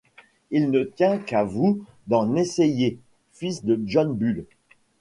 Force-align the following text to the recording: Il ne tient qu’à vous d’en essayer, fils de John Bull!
Il 0.49 0.71
ne 0.71 0.83
tient 0.83 1.19
qu’à 1.19 1.43
vous 1.43 1.85
d’en 2.07 2.33
essayer, 2.35 2.97
fils 3.33 3.63
de 3.63 3.79
John 3.85 4.11
Bull! 4.15 4.45